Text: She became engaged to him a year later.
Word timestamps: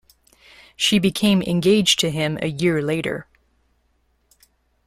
She 0.75 0.97
became 0.97 1.43
engaged 1.43 1.99
to 1.99 2.09
him 2.09 2.39
a 2.41 2.47
year 2.47 2.81
later. 2.81 3.27